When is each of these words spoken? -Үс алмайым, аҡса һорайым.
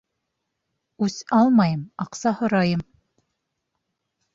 -Үс 1.01 1.19
алмайым, 1.41 1.85
аҡса 2.07 2.35
һорайым. 2.41 2.87